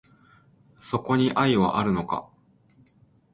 [0.79, 2.27] そこに愛はあるのか